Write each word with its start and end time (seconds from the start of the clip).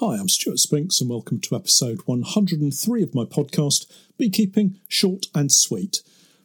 Hi, 0.00 0.16
I'm 0.16 0.28
Stuart 0.28 0.58
Spinks, 0.58 1.00
and 1.00 1.08
welcome 1.08 1.40
to 1.40 1.56
episode 1.56 2.02
103 2.04 3.02
of 3.02 3.14
my 3.14 3.24
podcast, 3.24 3.86
Beekeeping 4.18 4.78
Short 4.88 5.28
and 5.34 5.50
Sweet. 5.50 6.02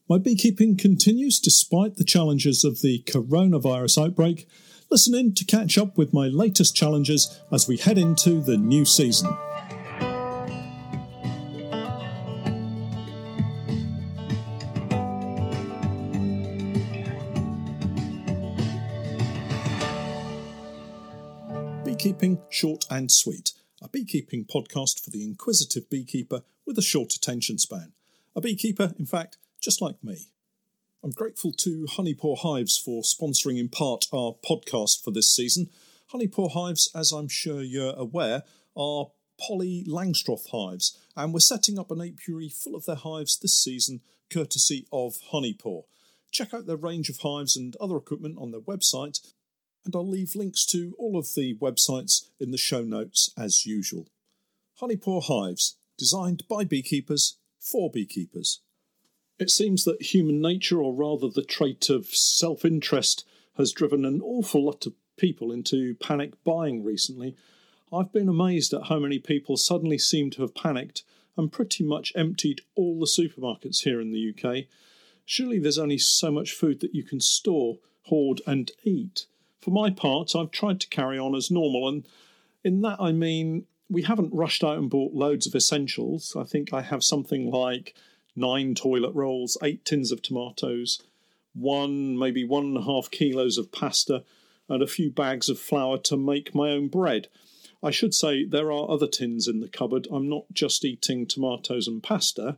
My 0.08 0.18
beekeeping 0.18 0.78
continues 0.78 1.38
despite 1.38 1.98
the 1.98 2.06
challenges 2.06 2.64
of 2.64 2.80
the 2.80 3.04
coronavirus 3.06 4.06
outbreak. 4.06 4.48
Listen 4.90 5.14
in 5.16 5.34
to 5.34 5.44
catch 5.44 5.78
up 5.78 5.98
with 5.98 6.14
my 6.14 6.28
latest 6.28 6.78
challenges 6.78 7.42
as 7.52 7.68
we 7.68 7.76
head 7.76 7.98
into 7.98 8.40
the 8.40 8.56
new 8.56 8.86
season. 8.86 9.36
Short 22.62 22.86
and 22.92 23.12
Sweet, 23.12 23.54
a 23.82 23.90
beekeeping 23.90 24.46
podcast 24.46 25.04
for 25.04 25.10
the 25.10 25.24
inquisitive 25.24 25.90
beekeeper 25.90 26.44
with 26.64 26.78
a 26.78 26.84
short 26.84 27.12
attention 27.12 27.58
span. 27.58 27.94
A 28.36 28.42
beekeeper, 28.42 28.94
in 29.00 29.08
fact, 29.08 29.40
just 29.60 29.82
like 29.82 30.04
me. 30.04 30.28
I'm 31.04 31.10
grateful 31.10 31.54
to 31.54 31.88
Honeypore 31.90 32.38
Hives 32.44 32.78
for 32.78 33.02
sponsoring 33.02 33.58
in 33.58 33.68
part 33.68 34.06
our 34.14 34.36
podcast 34.48 35.04
for 35.04 35.10
this 35.10 35.36
season. 35.36 35.72
Honeypore 36.14 36.52
Hives, 36.52 36.92
as 36.94 37.12
I'm 37.12 37.28
sure 37.28 37.64
you're 37.64 37.96
aware, 37.96 38.44
are 38.78 39.08
Poly 39.40 39.84
Langstroth 39.90 40.52
hives, 40.52 40.96
and 41.18 41.34
we're 41.34 41.40
setting 41.40 41.80
up 41.80 41.90
an 41.90 42.00
apiary 42.00 42.50
full 42.50 42.76
of 42.76 42.86
their 42.86 42.96
hives 42.96 43.40
this 43.40 43.56
season, 43.56 44.02
courtesy 44.32 44.86
of 44.94 45.18
Honeypore. 45.32 45.86
Check 46.30 46.54
out 46.54 46.68
their 46.68 46.76
range 46.76 47.10
of 47.10 47.18
hives 47.24 47.56
and 47.56 47.76
other 47.78 47.98
equipment 47.98 48.38
on 48.38 48.52
their 48.52 48.62
website 48.62 49.20
and 49.86 49.96
I'll 49.96 50.08
leave 50.08 50.36
links 50.36 50.66
to 50.68 50.96
all 50.98 51.18
of 51.18 51.34
the 51.36 51.56
websites 51.56 52.26
in 52.40 52.52
the 52.52 52.58
show 52.58 52.84
notes 52.84 53.32
as 53.38 53.66
usual. 53.66 54.08
Honeypore 54.80 55.24
Hives, 55.24 55.78
designed 55.98 56.44
by 56.48 56.64
beekeepers 56.64 57.38
for 57.60 57.90
beekeepers. 57.90 58.62
It 59.40 59.50
seems 59.50 59.86
that 59.86 60.14
human 60.14 60.42
nature, 60.42 60.82
or 60.82 60.94
rather 60.94 61.28
the 61.28 61.44
trait 61.44 61.90
of 61.90 62.08
self 62.08 62.64
interest, 62.64 63.26
has 63.58 63.72
driven 63.72 64.06
an 64.06 64.22
awful 64.22 64.66
lot 64.66 64.86
of 64.86 64.94
people 65.18 65.52
into 65.52 65.96
panic 65.96 66.34
buying 66.44 66.84
recently. 66.84 67.36
I've 67.94 68.14
been 68.14 68.30
amazed 68.30 68.74
at 68.74 68.88
how 68.88 69.00
many 69.00 69.20
people 69.20 69.58
suddenly 69.58 69.98
seem 69.98 70.30
to 70.32 70.42
have 70.42 70.56
panicked 70.56 71.04
and 71.38 71.52
pretty 71.52 71.84
much 71.84 72.14
emptied 72.16 72.62
all 72.76 73.00
the 73.00 73.06
supermarkets 73.06 73.84
here 73.84 74.00
in 74.02 74.12
the 74.12 74.34
UK. 74.34 74.66
Surely 75.26 75.60
there's 75.60 75.78
only 75.78 75.98
so 75.98 76.32
much 76.32 76.52
food 76.52 76.80
that 76.80 76.96
you 76.96 77.04
can 77.04 77.20
store, 77.20 77.80
hoard, 78.04 78.42
and 78.48 78.72
eat. 78.84 79.26
For 79.62 79.72
my 79.72 79.90
part, 79.92 80.36
I've 80.36 80.52
tried 80.52 80.80
to 80.82 80.88
carry 80.88 81.20
on 81.20 81.36
as 81.36 81.52
normal, 81.52 81.88
and 81.88 82.08
in 82.64 82.82
that 82.82 83.00
I 83.00 83.12
mean 83.12 83.66
we 83.90 84.04
haven't 84.04 84.34
rushed 84.34 84.64
out 84.64 84.78
and 84.78 84.90
bought 84.90 85.14
loads 85.14 85.46
of 85.46 85.54
essentials. 85.54 86.36
I 86.40 86.44
think 86.44 86.74
I 86.74 86.82
have 86.82 87.04
something 87.04 87.52
like 87.52 87.94
nine 88.36 88.74
toilet 88.74 89.14
rolls, 89.14 89.58
eight 89.62 89.84
tins 89.84 90.12
of 90.12 90.22
tomatoes, 90.22 91.02
one, 91.54 92.18
maybe 92.18 92.46
one 92.46 92.66
and 92.66 92.78
a 92.78 92.84
half 92.84 93.12
kilos 93.12 93.58
of 93.58 93.72
pasta, 93.72 94.24
and 94.70 94.82
a 94.82 94.88
few 94.88 95.12
bags 95.12 95.50
of 95.50 95.60
flour 95.60 95.98
to 95.98 96.16
make 96.16 96.56
my 96.56 96.70
own 96.70 96.88
bread. 96.88 97.28
I 97.84 97.92
should 97.92 98.14
say 98.14 98.46
there 98.46 98.72
are 98.72 98.90
other 98.90 99.08
tins 99.08 99.48
in 99.48 99.60
the 99.60 99.68
cupboard. 99.68 100.08
I'm 100.10 100.30
not 100.30 100.46
just 100.54 100.86
eating 100.86 101.26
tomatoes 101.26 101.88
and 101.88 102.02
pasta. 102.02 102.58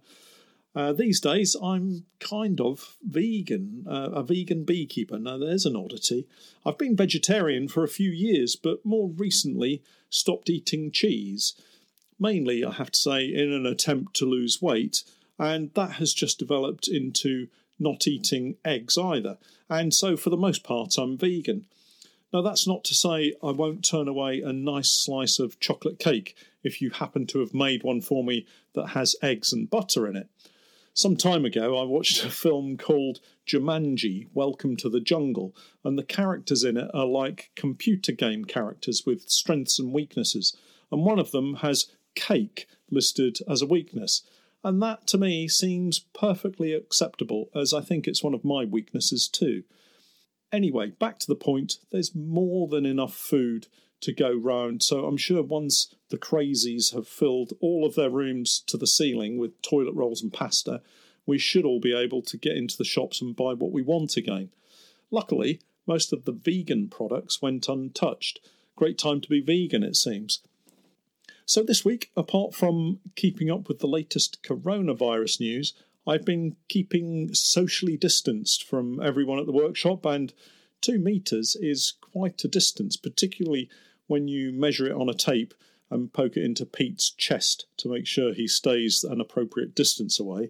Uh, 0.75 0.91
these 0.91 1.19
days, 1.19 1.55
I'm 1.61 2.05
kind 2.19 2.59
of 2.59 2.97
vegan, 3.03 3.85
uh, 3.87 4.09
a 4.11 4.23
vegan 4.23 4.63
beekeeper. 4.63 5.19
Now, 5.19 5.37
there's 5.37 5.67
an 5.67 5.75
oddity. 5.75 6.25
I've 6.65 6.79
been 6.79 6.95
vegetarian 6.95 7.67
for 7.67 7.83
a 7.83 7.89
few 7.89 8.09
years, 8.09 8.55
but 8.55 8.83
more 8.83 9.09
recently 9.09 9.83
stopped 10.09 10.49
eating 10.49 10.91
cheese. 10.91 11.53
Mainly, 12.19 12.65
I 12.65 12.71
have 12.71 12.91
to 12.91 12.99
say, 12.99 13.25
in 13.25 13.51
an 13.51 13.67
attempt 13.67 14.15
to 14.15 14.25
lose 14.25 14.61
weight, 14.61 15.03
and 15.37 15.71
that 15.75 15.93
has 15.93 16.13
just 16.13 16.39
developed 16.39 16.87
into 16.87 17.47
not 17.79 18.07
eating 18.07 18.55
eggs 18.65 18.97
either. 18.97 19.37
And 19.69 19.93
so, 19.93 20.17
for 20.17 20.31
the 20.31 20.37
most 20.37 20.63
part, 20.63 20.97
I'm 20.97 21.17
vegan. 21.17 21.65
Now, 22.31 22.41
that's 22.41 22.67
not 22.67 22.83
to 22.85 22.95
say 22.95 23.35
I 23.43 23.51
won't 23.51 23.87
turn 23.87 24.07
away 24.07 24.41
a 24.41 24.51
nice 24.51 24.89
slice 24.89 25.37
of 25.37 25.59
chocolate 25.59 25.99
cake 25.99 26.35
if 26.63 26.81
you 26.81 26.89
happen 26.89 27.27
to 27.27 27.39
have 27.39 27.53
made 27.53 27.83
one 27.83 28.01
for 28.01 28.23
me 28.23 28.47
that 28.73 28.87
has 28.87 29.15
eggs 29.21 29.53
and 29.53 29.69
butter 29.69 30.07
in 30.07 30.15
it. 30.15 30.29
Some 30.95 31.17
time 31.17 31.43
ago, 31.43 31.75
I 31.75 31.85
watched 31.85 32.23
a 32.23 32.29
film 32.29 32.77
called 32.77 33.19
Jumanji 33.47 34.27
Welcome 34.31 34.77
to 34.77 34.89
the 34.89 34.99
Jungle, 34.99 35.55
and 35.83 35.97
the 35.97 36.03
characters 36.03 36.63
in 36.63 36.77
it 36.77 36.91
are 36.93 37.07
like 37.07 37.49
computer 37.55 38.11
game 38.11 38.45
characters 38.45 39.01
with 39.03 39.27
strengths 39.27 39.79
and 39.79 39.91
weaknesses. 39.91 40.55
And 40.91 41.03
one 41.03 41.17
of 41.17 41.31
them 41.31 41.55
has 41.55 41.87
cake 42.13 42.67
listed 42.91 43.39
as 43.49 43.63
a 43.63 43.65
weakness. 43.65 44.21
And 44.63 44.83
that 44.83 45.07
to 45.07 45.17
me 45.17 45.47
seems 45.47 45.97
perfectly 46.13 46.73
acceptable, 46.73 47.49
as 47.55 47.73
I 47.73 47.81
think 47.81 48.07
it's 48.07 48.23
one 48.23 48.35
of 48.35 48.45
my 48.45 48.63
weaknesses 48.63 49.27
too. 49.27 49.63
Anyway, 50.51 50.91
back 50.91 51.17
to 51.19 51.27
the 51.27 51.35
point 51.35 51.79
there's 51.91 52.13
more 52.13 52.67
than 52.67 52.85
enough 52.85 53.15
food 53.15 53.65
to 54.03 54.13
go 54.13 54.31
round. 54.31 54.83
So 54.83 55.05
I'm 55.05 55.17
sure 55.17 55.41
once 55.41 55.93
the 56.09 56.17
crazies 56.17 56.93
have 56.93 57.07
filled 57.07 57.53
all 57.59 57.85
of 57.85 57.95
their 57.95 58.09
rooms 58.09 58.63
to 58.67 58.77
the 58.77 58.87
ceiling 58.87 59.37
with 59.37 59.61
toilet 59.61 59.95
rolls 59.95 60.21
and 60.21 60.31
pasta, 60.31 60.81
we 61.25 61.37
should 61.37 61.65
all 61.65 61.79
be 61.79 61.95
able 61.95 62.21
to 62.21 62.37
get 62.37 62.57
into 62.57 62.77
the 62.77 62.83
shops 62.83 63.21
and 63.21 63.35
buy 63.35 63.53
what 63.53 63.71
we 63.71 63.81
want 63.81 64.17
again. 64.17 64.49
Luckily, 65.11 65.61
most 65.85 66.13
of 66.13 66.25
the 66.25 66.31
vegan 66.31 66.87
products 66.89 67.41
went 67.41 67.67
untouched. 67.67 68.39
Great 68.75 68.97
time 68.97 69.21
to 69.21 69.29
be 69.29 69.41
vegan, 69.41 69.83
it 69.83 69.95
seems. 69.95 70.39
So, 71.45 71.61
this 71.61 71.83
week, 71.83 72.11
apart 72.15 72.55
from 72.55 72.99
keeping 73.15 73.51
up 73.51 73.67
with 73.67 73.79
the 73.79 73.87
latest 73.87 74.41
coronavirus 74.43 75.39
news, 75.41 75.73
I've 76.07 76.25
been 76.25 76.55
keeping 76.69 77.33
socially 77.33 77.97
distanced 77.97 78.63
from 78.63 79.01
everyone 79.01 79.39
at 79.39 79.45
the 79.45 79.51
workshop, 79.51 80.05
and 80.05 80.33
two 80.81 80.99
metres 80.99 81.55
is 81.59 81.93
quite 82.01 82.43
a 82.43 82.47
distance, 82.47 82.97
particularly 82.97 83.69
when 84.07 84.27
you 84.27 84.51
measure 84.51 84.87
it 84.87 84.93
on 84.93 85.09
a 85.09 85.13
tape 85.13 85.53
and 85.89 86.11
poke 86.11 86.37
it 86.37 86.43
into 86.43 86.65
Pete's 86.65 87.11
chest 87.11 87.67
to 87.77 87.89
make 87.89 88.07
sure 88.07 88.33
he 88.33 88.47
stays 88.47 89.03
an 89.03 89.21
appropriate 89.21 89.75
distance 89.75 90.19
away. 90.19 90.49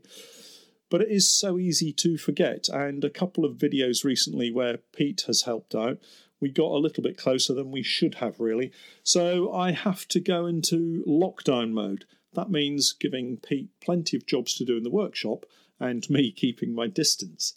But 0.90 1.02
it 1.02 1.10
is 1.10 1.28
so 1.28 1.58
easy 1.58 1.92
to 1.94 2.18
forget, 2.18 2.70
and 2.70 3.04
a 3.04 3.10
couple 3.10 3.46
of 3.46 3.58
videos 3.58 4.04
recently 4.04 4.52
where 4.52 4.78
Pete 4.96 5.24
has 5.28 5.42
helped 5.42 5.76
out, 5.76 5.98
we 6.40 6.50
got 6.50 6.72
a 6.72 6.78
little 6.78 7.04
bit 7.04 7.18
closer 7.18 7.54
than 7.54 7.72
we 7.72 7.84
should 7.84 8.16
have, 8.16 8.40
really. 8.40 8.72
So 9.02 9.52
I 9.54 9.72
have 9.72 10.08
to 10.10 10.20
go 10.20 10.46
into 10.46 11.04
lockdown 11.08 11.72
mode. 11.72 12.06
That 12.34 12.52
means 12.52 12.94
giving 12.94 13.38
Pete 13.38 13.70
plenty 13.82 14.18
of 14.18 14.26
jobs 14.26 14.54
to 14.56 14.66
do 14.66 14.78
in 14.78 14.84
the 14.84 14.90
workshop 14.90 15.46
and 15.80 16.08
me 16.10 16.32
keeping 16.36 16.76
my 16.76 16.88
distance. 16.88 17.54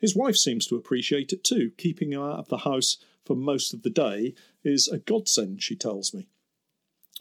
His 0.00 0.16
wife 0.16 0.36
seems 0.36 0.66
to 0.66 0.76
appreciate 0.76 1.32
it 1.32 1.44
too, 1.44 1.72
keeping 1.76 2.12
him 2.12 2.22
out 2.22 2.38
of 2.38 2.48
the 2.48 2.58
house 2.58 2.96
for 3.24 3.36
most 3.36 3.72
of 3.74 3.82
the 3.82 3.90
day 3.90 4.34
is 4.64 4.88
a 4.88 4.98
godsend, 4.98 5.62
she 5.62 5.76
tells 5.76 6.12
me. 6.14 6.28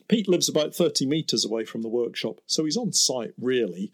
Pete 0.07 0.27
lives 0.27 0.49
about 0.49 0.73
30 0.73 1.05
metres 1.05 1.45
away 1.45 1.65
from 1.65 1.81
the 1.81 1.89
workshop, 1.89 2.41
so 2.45 2.65
he's 2.65 2.77
on 2.77 2.91
site 2.93 3.33
really. 3.39 3.91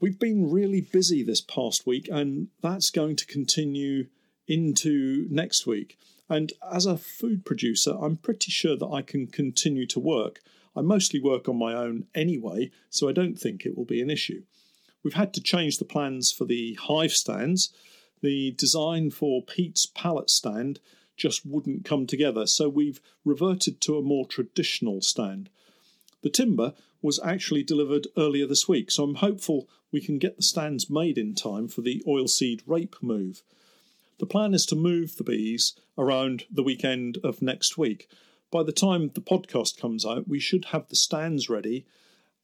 We've 0.00 0.18
been 0.18 0.50
really 0.50 0.80
busy 0.80 1.22
this 1.22 1.40
past 1.40 1.86
week, 1.86 2.08
and 2.10 2.48
that's 2.60 2.90
going 2.90 3.16
to 3.16 3.26
continue 3.26 4.08
into 4.48 5.26
next 5.30 5.66
week. 5.66 5.96
And 6.28 6.52
as 6.72 6.86
a 6.86 6.96
food 6.96 7.44
producer, 7.44 7.94
I'm 8.00 8.16
pretty 8.16 8.50
sure 8.50 8.76
that 8.76 8.86
I 8.86 9.02
can 9.02 9.26
continue 9.26 9.86
to 9.86 10.00
work. 10.00 10.40
I 10.74 10.80
mostly 10.80 11.20
work 11.20 11.48
on 11.48 11.56
my 11.58 11.74
own 11.74 12.06
anyway, 12.14 12.70
so 12.90 13.08
I 13.08 13.12
don't 13.12 13.38
think 13.38 13.64
it 13.64 13.76
will 13.76 13.84
be 13.84 14.00
an 14.00 14.10
issue. 14.10 14.42
We've 15.04 15.14
had 15.14 15.34
to 15.34 15.42
change 15.42 15.78
the 15.78 15.84
plans 15.84 16.32
for 16.32 16.44
the 16.44 16.78
hive 16.80 17.12
stands. 17.12 17.72
The 18.22 18.52
design 18.52 19.10
for 19.10 19.42
Pete's 19.42 19.84
pallet 19.84 20.30
stand 20.30 20.78
just 21.16 21.44
wouldn't 21.44 21.84
come 21.84 22.06
together, 22.06 22.46
so 22.46 22.68
we've 22.68 23.00
reverted 23.24 23.80
to 23.82 23.98
a 23.98 24.02
more 24.02 24.26
traditional 24.26 25.02
stand. 25.02 25.50
The 26.22 26.30
timber 26.30 26.74
was 27.02 27.20
actually 27.24 27.64
delivered 27.64 28.06
earlier 28.16 28.46
this 28.46 28.68
week, 28.68 28.90
so 28.90 29.04
I'm 29.04 29.16
hopeful 29.16 29.68
we 29.90 30.00
can 30.00 30.18
get 30.18 30.36
the 30.36 30.42
stands 30.42 30.88
made 30.88 31.18
in 31.18 31.34
time 31.34 31.66
for 31.68 31.80
the 31.80 32.02
oilseed 32.06 32.62
rape 32.64 32.96
move. 33.02 33.42
The 34.18 34.26
plan 34.26 34.54
is 34.54 34.66
to 34.66 34.76
move 34.76 35.16
the 35.16 35.24
bees 35.24 35.74
around 35.98 36.44
the 36.48 36.62
weekend 36.62 37.18
of 37.24 37.42
next 37.42 37.76
week. 37.76 38.08
By 38.52 38.62
the 38.62 38.72
time 38.72 39.10
the 39.14 39.20
podcast 39.20 39.80
comes 39.80 40.06
out, 40.06 40.28
we 40.28 40.38
should 40.38 40.66
have 40.66 40.88
the 40.88 40.96
stands 40.96 41.50
ready, 41.50 41.86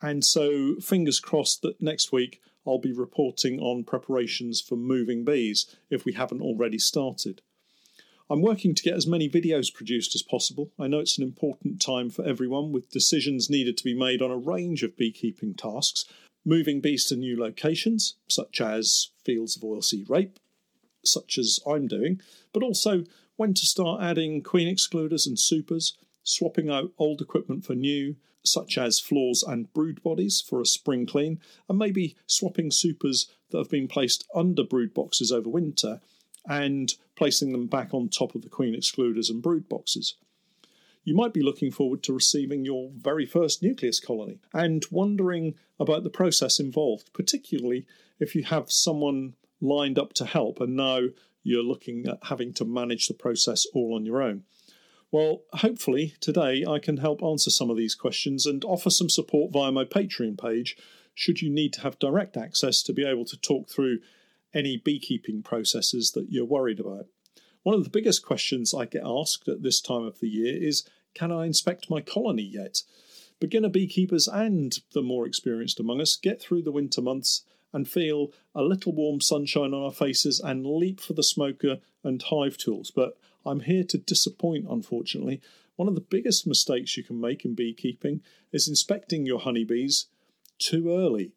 and 0.01 0.25
so 0.25 0.77
fingers 0.77 1.21
crossed 1.21 1.63
that 1.63 1.81
next 1.81 2.13
week 2.13 2.41
I'll 2.67 2.79
be 2.79 2.93
reporting 2.93 3.59
on 3.61 3.85
preparations 3.85 4.61
for 4.61 4.77
moving 4.77 5.25
bees 5.25 5.75
if 5.91 6.05
we 6.05 6.13
haven't 6.13 6.43
already 6.43 6.79
started. 6.79 7.41
I'm 8.31 8.43
working 8.43 8.75
to 8.75 8.83
get 8.83 8.95
as 8.95 9.07
many 9.07 9.29
videos 9.29 9.73
produced 9.73 10.15
as 10.15 10.23
possible. 10.23 10.71
I 10.79 10.87
know 10.87 10.99
it's 10.99 11.17
an 11.17 11.25
important 11.25 11.81
time 11.81 12.11
for 12.11 12.27
everyone, 12.27 12.73
with 12.73 12.91
decisions 12.91 13.49
needed 13.49 13.79
to 13.79 13.85
be 13.85 13.95
made 13.95 14.21
on 14.21 14.31
a 14.31 14.37
range 14.37 14.83
of 14.83 14.99
beekeeping 14.99 15.55
tasks, 15.55 16.05
moving 16.45 16.81
bees 16.81 17.07
to 17.07 17.17
new 17.17 17.41
locations, 17.41 18.17
such 18.29 18.61
as 18.61 19.11
fields 19.25 19.57
of 19.57 19.63
oilseed 19.63 20.11
rape, 20.11 20.39
such 21.05 21.39
as 21.39 21.59
I'm 21.67 21.87
doing, 21.87 22.21
but 22.53 22.63
also 22.63 23.05
when 23.37 23.55
to 23.55 23.65
start 23.65 24.03
adding 24.03 24.43
queen 24.43 24.69
excluders 24.69 25.27
and 25.27 25.39
supers, 25.39 25.97
swapping 26.29 26.71
out 26.71 26.93
old 26.99 27.21
equipment 27.21 27.65
for 27.65 27.75
new, 27.75 28.17
such 28.45 28.79
as 28.79 29.01
floors 29.01 29.43
and 29.43 29.73
brood 29.73 30.03
bodies 30.03 30.41
for 30.41 30.61
a 30.61 30.67
spring 30.67 31.07
clean, 31.07 31.41
and 31.69 31.79
maybe 31.79 32.17
swapping 32.27 32.71
supers 32.71 33.31
that 33.51 33.59
have 33.59 33.71
been 33.71 33.89
placed 33.89 34.27
under 34.35 34.63
brood 34.63 34.95
boxes 34.95 35.33
over 35.33 35.49
winter 35.49 36.01
and 36.47 36.95
placing 37.17 37.53
them 37.53 37.67
back 37.67 37.93
on 37.93 38.09
top 38.09 38.35
of 38.35 38.43
the 38.43 38.49
queen 38.49 38.75
excluders 38.75 39.29
and 39.31 39.43
brood 39.43 39.69
boxes. 39.69 40.15
You 41.05 41.15
might 41.15 41.33
be 41.33 41.43
looking 41.43 41.71
forward 41.71 42.03
to 42.03 42.13
receiving 42.13 42.65
your 42.65 42.91
very 42.95 43.25
first 43.25 43.63
nucleus 43.63 43.99
colony 43.99 44.41
and 44.53 44.85
wondering 44.91 45.55
about 45.81 46.05
the 46.05 46.11
process 46.11 46.61
involved, 46.61 47.13
particularly 47.15 47.87
if 48.21 48.35
you 48.35 48.45
have 48.45 48.71
someone 48.71 49.35
lined 49.61 49.99
up 49.99 50.13
to 50.15 50.27
help 50.27 50.61
and 50.61 50.77
now 50.77 51.01
you're 51.43 51.63
looking 51.63 52.07
at 52.07 52.19
having 52.25 52.53
to 52.55 52.65
manage 52.65 53.09
the 53.09 53.15
process 53.15 53.67
all 53.73 53.95
on 53.95 54.05
your 54.05 54.23
own. 54.23 54.45
Well, 55.11 55.43
hopefully 55.55 56.15
today 56.21 56.65
I 56.69 56.79
can 56.79 56.99
help 56.99 57.23
answer 57.23 57.51
some 57.51 57.71
of 57.71 57.79
these 57.79 57.95
questions 57.95 58.45
and 58.45 58.63
offer 58.65 58.91
some 58.91 59.09
support 59.09 59.53
via 59.53 59.73
my 59.73 59.85
Patreon 59.85 60.39
page 60.39 60.77
should 61.15 61.41
you 61.41 61.51
need 61.51 61.73
to 61.75 61.81
have 61.81 61.99
direct 61.99 62.37
access 62.37 62.83
to 62.83 62.93
be 62.93 63.05
able 63.05 63.25
to 63.25 63.41
talk 63.41 63.69
through 63.69 64.01
any 64.53 64.77
beekeeping 64.77 65.43
processes 65.43 66.13
that 66.13 66.27
you're 66.31 66.45
worried 66.45 66.79
about. 66.79 67.07
One 67.63 67.75
of 67.75 67.85
the 67.85 67.91
biggest 67.91 68.25
questions 68.25 68.75
I 68.75 68.85
get 68.85 69.03
asked 69.05 69.49
at 69.49 69.63
this 69.63 69.81
time 69.81 70.05
of 70.05 70.21
the 70.21 70.29
year 70.29 70.57
is 70.57 70.89
Can 71.15 71.33
I 71.33 71.47
inspect 71.47 71.91
my 71.91 72.01
colony 72.01 72.43
yet? 72.43 72.83
Beginner 73.41 73.69
beekeepers 73.69 74.29
and 74.29 74.79
the 74.93 75.03
more 75.03 75.27
experienced 75.27 75.81
among 75.81 76.01
us 76.01 76.17
get 76.17 76.41
through 76.41 76.63
the 76.63 76.73
winter 76.73 77.01
months 77.01 77.45
and 77.73 77.89
feel 77.89 78.33
a 78.55 78.63
little 78.63 78.93
warm 78.93 79.21
sunshine 79.21 79.75
on 79.75 79.83
our 79.83 79.93
faces 79.93 80.41
and 80.41 80.67
leap 80.67 81.01
for 81.01 81.13
the 81.15 81.23
smoker 81.23 81.79
and 82.03 82.23
hive 82.23 82.57
tools, 82.57 82.91
but 82.91 83.19
I'm 83.47 83.61
here 83.61 83.85
to 83.85 83.99
disappoint, 83.99 84.67
unfortunately. 84.69 85.41
One 85.77 85.89
of 85.89 85.95
the 85.95 86.01
biggest 86.01 86.47
mistakes 86.47 86.97
you 86.97 87.05
can 87.05 87.21
make 87.21 87.45
in 87.45 87.55
beekeeping 87.55 88.21
is 88.53 88.69
inspecting 88.69 89.27
your 89.27 89.39
honeybees 89.39 90.07
too 90.59 90.91
early. 90.91 91.33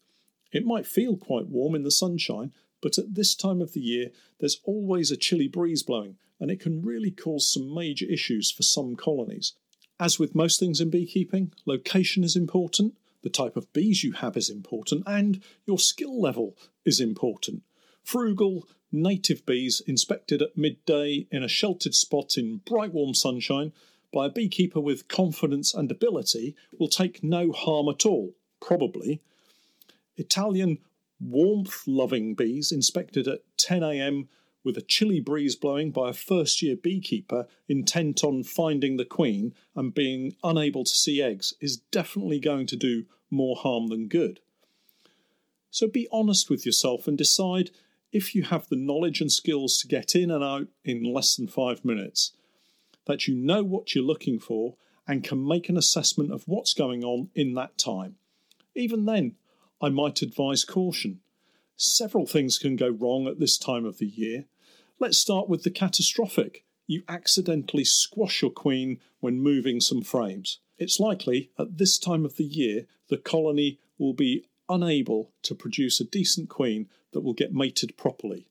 It 0.51 0.65
might 0.65 0.87
feel 0.87 1.15
quite 1.15 1.47
warm 1.47 1.75
in 1.75 1.83
the 1.83 1.91
sunshine, 1.91 2.51
but 2.81 2.97
at 2.97 3.13
this 3.15 3.35
time 3.35 3.61
of 3.61 3.73
the 3.73 3.79
year, 3.79 4.09
there's 4.39 4.59
always 4.63 5.11
a 5.11 5.17
chilly 5.17 5.47
breeze 5.47 5.83
blowing, 5.83 6.17
and 6.39 6.49
it 6.49 6.59
can 6.59 6.81
really 6.81 7.11
cause 7.11 7.51
some 7.51 7.73
major 7.73 8.05
issues 8.05 8.51
for 8.51 8.63
some 8.63 8.95
colonies. 8.95 9.53
As 9.99 10.17
with 10.17 10.33
most 10.33 10.59
things 10.59 10.81
in 10.81 10.89
beekeeping, 10.89 11.53
location 11.65 12.23
is 12.23 12.35
important, 12.35 12.97
the 13.21 13.29
type 13.29 13.55
of 13.55 13.71
bees 13.71 14.03
you 14.03 14.13
have 14.13 14.35
is 14.35 14.49
important, 14.49 15.03
and 15.05 15.43
your 15.67 15.77
skill 15.77 16.19
level 16.19 16.57
is 16.83 16.99
important. 16.99 17.61
Frugal, 18.03 18.67
native 18.91 19.45
bees 19.45 19.81
inspected 19.87 20.41
at 20.41 20.57
midday 20.57 21.27
in 21.31 21.43
a 21.43 21.47
sheltered 21.47 21.95
spot 21.95 22.37
in 22.37 22.57
bright 22.57 22.93
warm 22.93 23.13
sunshine 23.13 23.71
by 24.11 24.25
a 24.25 24.29
beekeeper 24.29 24.81
with 24.81 25.07
confidence 25.07 25.73
and 25.73 25.89
ability 25.89 26.55
will 26.77 26.89
take 26.89 27.23
no 27.23 27.51
harm 27.51 27.87
at 27.87 28.05
all, 28.05 28.33
probably. 28.59 29.21
Italian 30.17 30.79
warmth 31.19 31.83
loving 31.87 32.35
bees 32.35 32.71
inspected 32.71 33.27
at 33.27 33.43
10 33.57 33.83
am 33.83 34.27
with 34.63 34.77
a 34.77 34.81
chilly 34.81 35.19
breeze 35.19 35.55
blowing 35.55 35.91
by 35.91 36.09
a 36.09 36.13
first 36.13 36.61
year 36.61 36.75
beekeeper 36.75 37.47
intent 37.67 38.23
on 38.23 38.43
finding 38.43 38.97
the 38.97 39.05
queen 39.05 39.53
and 39.75 39.93
being 39.93 40.35
unable 40.43 40.83
to 40.83 40.91
see 40.91 41.21
eggs 41.21 41.53
is 41.59 41.77
definitely 41.77 42.39
going 42.39 42.67
to 42.67 42.75
do 42.75 43.05
more 43.29 43.55
harm 43.55 43.87
than 43.87 44.07
good. 44.07 44.39
So 45.71 45.87
be 45.87 46.07
honest 46.11 46.49
with 46.49 46.65
yourself 46.65 47.07
and 47.07 47.17
decide 47.17 47.71
if 48.11 48.35
you 48.35 48.43
have 48.43 48.67
the 48.67 48.75
knowledge 48.75 49.21
and 49.21 49.31
skills 49.31 49.77
to 49.77 49.87
get 49.87 50.15
in 50.15 50.29
and 50.29 50.43
out 50.43 50.67
in 50.83 51.03
less 51.03 51.35
than 51.35 51.47
five 51.47 51.85
minutes, 51.85 52.33
that 53.05 53.27
you 53.27 53.35
know 53.35 53.63
what 53.63 53.95
you're 53.95 54.03
looking 54.03 54.39
for 54.39 54.75
and 55.07 55.23
can 55.23 55.45
make 55.45 55.69
an 55.69 55.77
assessment 55.77 56.31
of 56.31 56.43
what's 56.45 56.73
going 56.73 57.03
on 57.03 57.29
in 57.33 57.53
that 57.55 57.77
time. 57.77 58.15
Even 58.75 59.05
then, 59.05 59.35
I 59.81 59.89
might 59.89 60.21
advise 60.21 60.63
caution. 60.63 61.19
Several 61.75 62.27
things 62.27 62.59
can 62.59 62.75
go 62.75 62.89
wrong 62.89 63.27
at 63.27 63.39
this 63.39 63.57
time 63.57 63.85
of 63.85 63.97
the 63.97 64.07
year. 64.07 64.45
Let's 64.99 65.17
start 65.17 65.49
with 65.49 65.63
the 65.63 65.71
catastrophic. 65.71 66.63
You 66.85 67.03
accidentally 67.07 67.85
squash 67.85 68.41
your 68.41 68.51
queen 68.51 68.99
when 69.19 69.41
moving 69.41 69.81
some 69.81 70.03
frames. 70.03 70.59
It's 70.77 70.99
likely 70.99 71.49
at 71.57 71.77
this 71.77 71.97
time 71.97 72.25
of 72.25 72.35
the 72.35 72.43
year 72.43 72.85
the 73.09 73.17
colony 73.17 73.79
will 73.97 74.13
be 74.13 74.45
unable 74.71 75.31
to 75.43 75.53
produce 75.53 75.99
a 75.99 76.05
decent 76.05 76.49
queen 76.49 76.87
that 77.11 77.21
will 77.21 77.33
get 77.33 77.53
mated 77.53 77.97
properly. 77.97 78.47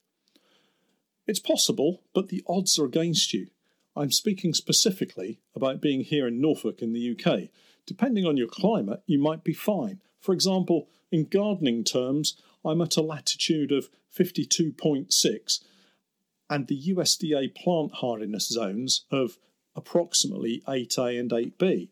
It's 1.26 1.40
possible, 1.40 2.02
but 2.14 2.28
the 2.28 2.42
odds 2.46 2.78
are 2.78 2.84
against 2.84 3.32
you. 3.32 3.48
I'm 3.96 4.12
speaking 4.12 4.54
specifically 4.54 5.40
about 5.54 5.80
being 5.80 6.02
here 6.02 6.26
in 6.28 6.40
Norfolk 6.40 6.82
in 6.82 6.92
the 6.92 7.16
UK. 7.16 7.48
Depending 7.86 8.26
on 8.26 8.36
your 8.36 8.48
climate, 8.48 9.02
you 9.06 9.18
might 9.18 9.42
be 9.42 9.52
fine. 9.52 10.00
For 10.20 10.32
example, 10.32 10.88
in 11.10 11.24
gardening 11.24 11.84
terms, 11.84 12.36
I'm 12.64 12.80
at 12.82 12.96
a 12.96 13.02
latitude 13.02 13.72
of 13.72 13.88
52.6 14.16 15.60
and 16.48 16.66
the 16.66 16.94
USDA 16.94 17.54
plant 17.54 17.94
hardiness 17.94 18.48
zones 18.48 19.04
of 19.10 19.38
approximately 19.76 20.62
8A 20.66 21.18
and 21.18 21.30
8B. 21.30 21.88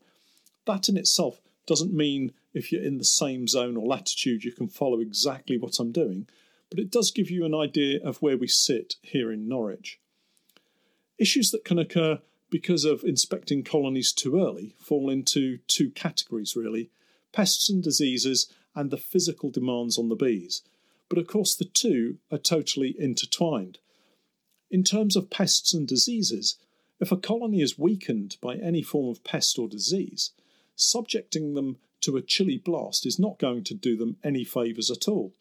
That 0.67 0.89
in 0.89 0.97
itself 0.97 1.41
doesn't 1.67 1.95
mean 1.95 2.33
if 2.59 2.71
you're 2.71 2.83
in 2.83 2.99
the 2.99 3.05
same 3.05 3.47
zone 3.47 3.77
or 3.77 3.87
latitude 3.87 4.45
you 4.45 4.53
can 4.53 4.69
follow 4.69 5.01
exactly 5.01 5.57
what 5.57 5.79
I'm 5.79 5.93
doing, 5.93 6.29
but 6.71 6.79
it 6.79 6.91
does 6.91 7.11
give 7.11 7.31
you 7.31 7.45
an 7.45 7.55
idea 7.55 8.01
of 8.03 8.19
where 8.19 8.37
we 8.37 8.49
sit 8.49 8.97
here 9.01 9.33
in 9.33 9.49
Norwich. 9.49 10.01
Issues 11.19 11.51
that 11.53 11.65
can 11.65 11.79
occur 11.79 12.21
because 12.51 12.85
of 12.85 13.05
inspecting 13.05 13.63
colonies 13.63 14.13
too 14.13 14.41
early 14.41 14.75
fall 14.79 15.11
into 15.11 15.59
two 15.69 15.91
categories 15.91 16.57
really 16.57 16.91
pests 17.33 17.69
and 17.69 17.83
diseases 17.83 18.53
and 18.75 18.91
the 18.91 18.97
physical 18.97 19.51
demands 19.51 19.99
on 19.99 20.09
the 20.09 20.17
bees. 20.17 20.63
But 21.09 21.19
of 21.19 21.27
course, 21.27 21.55
the 21.55 21.65
two 21.65 22.19
are 22.31 22.39
totally 22.39 22.95
intertwined. 22.99 23.79
In 24.71 24.85
terms 24.85 25.17
of 25.17 25.31
pests 25.31 25.73
and 25.73 25.89
diseases, 25.89 26.57
if 27.01 27.11
a 27.11 27.17
colony 27.17 27.61
is 27.61 27.79
weakened 27.79 28.37
by 28.41 28.57
any 28.57 28.83
form 28.83 29.09
of 29.09 29.25
pest 29.25 29.59
or 29.59 29.69
disease, 29.69 30.33
subjecting 30.77 31.55
them 31.55 31.79
to 32.01 32.17
a 32.17 32.23
chilly 32.23 32.59
blast 32.59 33.07
is 33.07 33.19
not 33.19 33.39
going 33.39 33.65
to 33.65 33.75
do 33.75 33.97
them 33.97 34.17
any 34.23 34.45
favours 34.45 34.91
at 34.91 35.09
all. 35.09 35.33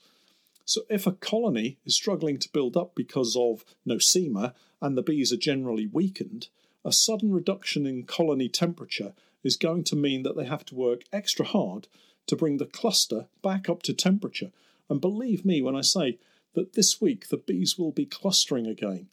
So, 0.66 0.82
if 0.90 1.08
a 1.08 1.14
colony 1.14 1.78
is 1.86 1.96
struggling 1.96 2.40
to 2.40 2.52
build 2.52 2.76
up 2.76 2.94
because 2.94 3.36
of 3.38 3.64
nosema 3.88 4.54
and 4.82 4.98
the 4.98 5.02
bees 5.02 5.32
are 5.32 5.38
generally 5.38 5.88
weakened, 5.88 6.50
a 6.84 6.92
sudden 6.92 7.32
reduction 7.32 7.86
in 7.86 8.04
colony 8.04 8.50
temperature 8.50 9.14
is 9.44 9.56
going 9.56 9.84
to 9.86 9.96
mean 9.96 10.24
that 10.24 10.36
they 10.36 10.46
have 10.46 10.66
to 10.66 10.76
work 10.76 11.04
extra 11.14 11.46
hard 11.46 11.88
to 12.28 12.36
bring 12.36 12.58
the 12.58 12.66
cluster 12.66 13.28
back 13.42 13.70
up 13.70 13.82
to 13.84 13.94
temperature. 13.94 14.52
And 14.90 15.00
believe 15.00 15.46
me 15.46 15.62
when 15.62 15.76
I 15.76 15.82
say 15.82 16.20
that 16.54 16.74
this 16.74 17.00
week 17.00 17.30
the 17.30 17.38
bees 17.38 17.78
will 17.78 17.92
be 17.92 18.06
clustering 18.06 18.68
again. 18.68 19.08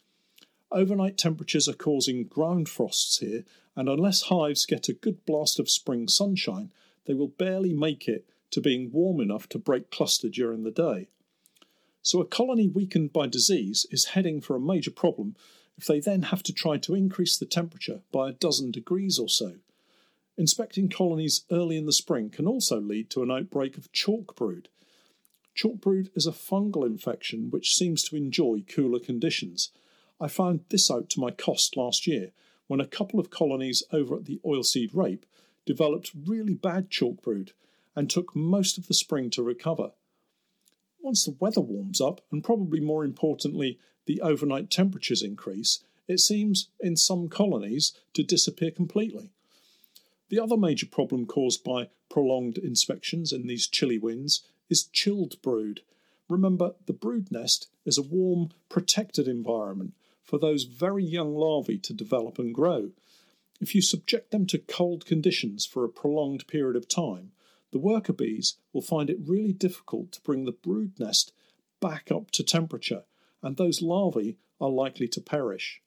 Overnight 0.72 1.16
temperatures 1.16 1.68
are 1.68 1.74
causing 1.74 2.24
ground 2.24 2.68
frosts 2.68 3.18
here, 3.18 3.44
and 3.76 3.88
unless 3.88 4.22
hives 4.22 4.66
get 4.66 4.88
a 4.88 4.92
good 4.92 5.24
blast 5.24 5.60
of 5.60 5.70
spring 5.70 6.08
sunshine, 6.08 6.72
they 7.06 7.14
will 7.14 7.28
barely 7.28 7.72
make 7.72 8.08
it 8.08 8.26
to 8.50 8.60
being 8.60 8.90
warm 8.92 9.20
enough 9.20 9.48
to 9.48 9.58
break 9.58 9.90
cluster 9.90 10.28
during 10.28 10.62
the 10.62 10.70
day. 10.70 11.08
So, 12.02 12.20
a 12.20 12.26
colony 12.26 12.68
weakened 12.68 13.12
by 13.12 13.26
disease 13.26 13.86
is 13.90 14.06
heading 14.06 14.40
for 14.40 14.54
a 14.54 14.60
major 14.60 14.90
problem 14.90 15.36
if 15.76 15.86
they 15.86 16.00
then 16.00 16.22
have 16.24 16.42
to 16.44 16.52
try 16.52 16.76
to 16.78 16.94
increase 16.94 17.36
the 17.36 17.46
temperature 17.46 18.02
by 18.12 18.28
a 18.28 18.32
dozen 18.32 18.70
degrees 18.70 19.18
or 19.18 19.28
so. 19.28 19.54
Inspecting 20.36 20.88
colonies 20.88 21.44
early 21.50 21.76
in 21.76 21.86
the 21.86 21.92
spring 21.92 22.28
can 22.30 22.46
also 22.46 22.80
lead 22.80 23.08
to 23.10 23.22
an 23.22 23.30
outbreak 23.30 23.76
of 23.76 23.92
chalk 23.92 24.36
brood. 24.36 24.68
Chalk 25.54 25.80
brood 25.80 26.10
is 26.14 26.26
a 26.26 26.32
fungal 26.32 26.84
infection 26.84 27.50
which 27.50 27.74
seems 27.74 28.02
to 28.04 28.16
enjoy 28.16 28.64
cooler 28.68 28.98
conditions. 28.98 29.70
I 30.20 30.28
found 30.28 30.64
this 30.70 30.90
out 30.90 31.08
to 31.10 31.20
my 31.20 31.30
cost 31.30 31.76
last 31.76 32.06
year 32.06 32.32
when 32.66 32.80
a 32.80 32.86
couple 32.86 33.20
of 33.20 33.30
colonies 33.30 33.82
over 33.92 34.16
at 34.16 34.24
the 34.24 34.40
oilseed 34.44 34.90
rape 34.94 35.24
developed 35.66 36.12
really 36.26 36.54
bad 36.54 36.90
chalk 36.90 37.22
brood 37.22 37.52
and 37.96 38.10
took 38.10 38.34
most 38.34 38.78
of 38.78 38.86
the 38.86 38.94
spring 38.94 39.30
to 39.30 39.42
recover. 39.42 39.92
Once 41.00 41.24
the 41.24 41.36
weather 41.38 41.60
warms 41.60 42.00
up, 42.00 42.20
and 42.32 42.42
probably 42.42 42.80
more 42.80 43.04
importantly, 43.04 43.78
the 44.06 44.20
overnight 44.20 44.70
temperatures 44.70 45.22
increase, 45.22 45.84
it 46.08 46.20
seems 46.20 46.68
in 46.80 46.96
some 46.96 47.28
colonies 47.28 47.92
to 48.12 48.22
disappear 48.22 48.70
completely. 48.70 49.30
The 50.28 50.40
other 50.40 50.56
major 50.56 50.86
problem 50.86 51.26
caused 51.26 51.62
by 51.62 51.88
prolonged 52.08 52.58
inspections 52.58 53.32
in 53.32 53.46
these 53.46 53.66
chilly 53.66 53.98
winds 53.98 54.46
is 54.70 54.84
chilled 54.84 55.40
brood. 55.42 55.82
Remember, 56.28 56.74
the 56.86 56.92
brood 56.92 57.30
nest 57.30 57.68
is 57.84 57.98
a 57.98 58.02
warm, 58.02 58.50
protected 58.68 59.28
environment 59.28 59.94
for 60.22 60.38
those 60.38 60.64
very 60.64 61.04
young 61.04 61.34
larvae 61.34 61.78
to 61.78 61.92
develop 61.92 62.38
and 62.38 62.54
grow. 62.54 62.90
If 63.60 63.74
you 63.74 63.82
subject 63.82 64.30
them 64.30 64.46
to 64.46 64.58
cold 64.58 65.06
conditions 65.06 65.64
for 65.64 65.84
a 65.84 65.88
prolonged 65.88 66.46
period 66.46 66.76
of 66.76 66.88
time, 66.88 67.32
the 67.70 67.78
worker 67.78 68.12
bees 68.12 68.56
will 68.72 68.82
find 68.82 69.10
it 69.10 69.18
really 69.20 69.52
difficult 69.52 70.12
to 70.12 70.20
bring 70.22 70.44
the 70.44 70.52
brood 70.52 70.98
nest 70.98 71.32
back 71.80 72.10
up 72.10 72.30
to 72.32 72.42
temperature, 72.42 73.04
and 73.42 73.56
those 73.56 73.82
larvae 73.82 74.36
are 74.60 74.70
likely 74.70 75.08
to 75.08 75.20
perish. 75.20 75.82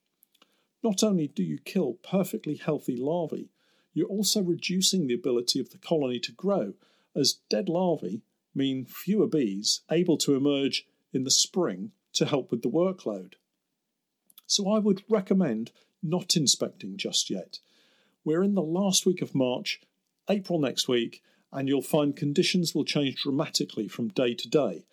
Not 0.84 1.04
only 1.04 1.28
do 1.28 1.44
you 1.44 1.60
kill 1.60 1.94
perfectly 1.94 2.56
healthy 2.56 2.96
larvae, 2.96 3.50
you're 3.94 4.08
also 4.08 4.42
reducing 4.42 5.08
the 5.08 5.16
ability 5.16 5.60
of 5.60 5.72
the 5.72 5.78
colony 5.78 6.20
to 6.20 6.32
grow, 6.32 6.74
as 7.16 7.40
dead 7.50 7.68
larvae 7.68 8.22
mean 8.54 8.86
fewer 8.86 9.28
bees 9.28 9.82
able 9.92 10.18
to 10.18 10.36
emerge 10.36 10.86
in 11.14 11.24
the 11.24 11.32
spring 11.32 11.92
to 12.14 12.26
help 12.26 12.52
with 12.52 12.62
the 12.62 12.70
workload. 12.70 13.34
So 14.48 14.70
I 14.70 14.80
would 14.80 15.04
recommend 15.10 15.72
not 16.02 16.36
inspecting 16.38 16.98
just 16.98 17.30
yet. 17.30 17.60
We're 18.24 18.44
in 18.44 18.56
the 18.56 18.62
last 18.62 19.06
week 19.06 19.22
of 19.22 19.36
March, 19.36 19.82
April 20.30 20.58
next 20.58 20.88
week, 20.88 21.22
and 21.52 21.68
you'll 21.68 21.82
find 21.82 22.16
conditions 22.16 22.74
will 22.74 22.86
change 22.86 23.24
dramatically 23.24 23.88
from 23.88 24.08
day 24.08 24.34
to 24.34 24.50
day. 24.50 24.86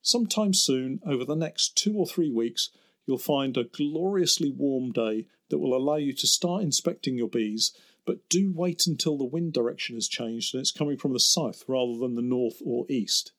Sometime 0.00 0.54
soon, 0.54 1.00
over 1.04 1.24
the 1.24 1.36
next 1.36 1.76
two 1.76 1.96
or 1.96 2.06
three 2.06 2.30
weeks, 2.30 2.70
you'll 3.06 3.18
find 3.18 3.56
a 3.56 3.64
gloriously 3.64 4.50
warm 4.50 4.92
day 4.92 5.26
that 5.50 5.58
will 5.58 5.76
allow 5.76 5.96
you 5.96 6.12
to 6.12 6.26
start 6.26 6.62
inspecting 6.62 7.16
your 7.16 7.28
bees, 7.28 7.72
but 8.06 8.28
do 8.28 8.52
wait 8.54 8.86
until 8.86 9.18
the 9.18 9.24
wind 9.24 9.52
direction 9.52 9.96
has 9.96 10.08
changed 10.08 10.54
and 10.54 10.60
it's 10.60 10.70
coming 10.70 10.96
from 10.96 11.12
the 11.12 11.20
south 11.20 11.64
rather 11.66 11.98
than 11.98 12.14
the 12.14 12.22
north 12.22 12.62
or 12.64 12.86
east. 12.88 13.32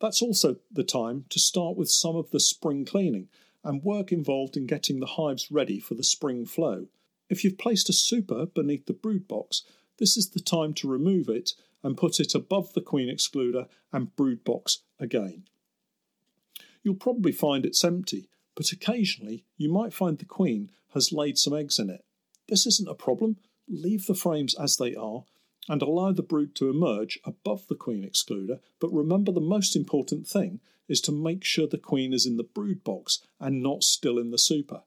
That's 0.00 0.22
also 0.22 0.56
the 0.70 0.84
time 0.84 1.26
to 1.28 1.38
start 1.38 1.76
with 1.76 1.90
some 1.90 2.16
of 2.16 2.30
the 2.30 2.40
spring 2.40 2.84
cleaning 2.84 3.28
and 3.62 3.82
work 3.82 4.12
involved 4.12 4.56
in 4.56 4.66
getting 4.66 5.00
the 5.00 5.06
hives 5.06 5.50
ready 5.50 5.78
for 5.80 5.94
the 5.94 6.04
spring 6.04 6.46
flow. 6.46 6.86
If 7.28 7.44
you've 7.44 7.58
placed 7.58 7.88
a 7.88 7.92
super 7.92 8.46
beneath 8.46 8.86
the 8.86 8.92
brood 8.92 9.28
box, 9.28 9.62
this 9.98 10.16
is 10.16 10.30
the 10.30 10.40
time 10.40 10.74
to 10.74 10.88
remove 10.88 11.28
it 11.28 11.52
and 11.82 11.96
put 11.96 12.20
it 12.20 12.34
above 12.34 12.72
the 12.72 12.80
queen 12.80 13.14
excluder 13.14 13.68
and 13.92 14.14
brood 14.16 14.44
box 14.44 14.78
again. 14.98 15.44
You'll 16.82 16.94
probably 16.94 17.32
find 17.32 17.64
it's 17.64 17.84
empty, 17.84 18.28
but 18.54 18.72
occasionally 18.72 19.44
you 19.56 19.70
might 19.70 19.92
find 19.92 20.18
the 20.18 20.24
queen 20.24 20.70
has 20.94 21.12
laid 21.12 21.38
some 21.38 21.54
eggs 21.54 21.78
in 21.78 21.90
it. 21.90 22.04
This 22.48 22.66
isn't 22.66 22.88
a 22.88 22.94
problem. 22.94 23.36
Leave 23.68 24.06
the 24.06 24.14
frames 24.14 24.54
as 24.58 24.76
they 24.76 24.94
are 24.94 25.24
and 25.68 25.82
allow 25.82 26.12
the 26.12 26.22
brood 26.22 26.54
to 26.56 26.70
emerge 26.70 27.18
above 27.24 27.66
the 27.68 27.74
queen 27.74 28.08
excluder, 28.08 28.60
but 28.80 28.92
remember 28.92 29.30
the 29.30 29.40
most 29.40 29.76
important 29.76 30.26
thing 30.26 30.60
is 30.88 31.00
to 31.02 31.12
make 31.12 31.44
sure 31.44 31.66
the 31.66 31.78
queen 31.78 32.12
is 32.12 32.26
in 32.26 32.36
the 32.36 32.42
brood 32.42 32.82
box 32.82 33.22
and 33.38 33.62
not 33.62 33.84
still 33.84 34.18
in 34.18 34.30
the 34.30 34.38
super. 34.38 34.82